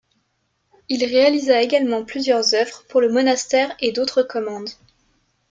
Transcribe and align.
Il 0.89 1.05
réalisa 1.05 1.61
également 1.61 2.03
plusieurs 2.03 2.55
œuvres 2.55 2.83
pour 2.89 3.01
le 3.01 3.13
monastère 3.13 3.75
et 3.81 3.91
d'autres 3.91 4.23
commandes. 4.23 4.71